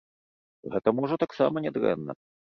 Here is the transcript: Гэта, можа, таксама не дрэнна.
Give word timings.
Гэта, 0.75 0.93
можа, 1.01 1.21
таксама 1.25 1.65
не 1.69 1.75
дрэнна. 1.79 2.19